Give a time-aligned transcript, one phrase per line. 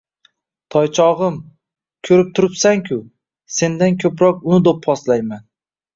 [0.75, 1.35] —Toychog'im,
[2.09, 2.97] kurib turibsan-ku,
[3.59, 5.49] sendan ko'proq uni do'pposlayman.